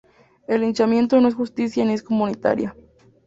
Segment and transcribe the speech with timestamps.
[0.47, 2.75] El linchamiento no es justicia ni es comunitaria.